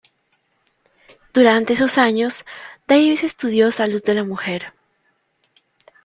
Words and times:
Durante 1.31 1.73
esos 1.73 1.99
años, 1.99 2.43
Davis 2.87 3.23
estudió 3.23 3.69
Salud 3.71 4.01
de 4.03 4.15
la 4.15 4.23
mujer. 4.23 4.73